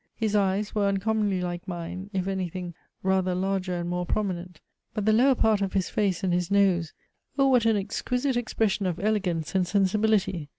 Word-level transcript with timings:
His 0.15 0.35
eyes 0.35 0.73
were 0.73 0.87
uncommonly 0.87 1.41
like 1.41 1.67
mine, 1.67 2.09
if 2.11 2.25
anything, 2.27 2.73
rather 3.03 3.35
larger 3.35 3.75
and 3.75 3.87
more 3.87 4.03
prominent. 4.03 4.59
But 4.95 5.05
the 5.05 5.13
lower 5.13 5.35
part 5.35 5.61
of 5.61 5.73
his 5.73 5.91
face 5.91 6.23
and 6.23 6.33
his 6.33 6.49
nose 6.49 6.91
O 7.37 7.45
what 7.49 7.67
an 7.67 7.77
exquisite 7.77 8.35
expression 8.35 8.87
of 8.87 8.99
elegance 8.99 9.53
and 9.53 9.67
sensibility! 9.67 10.49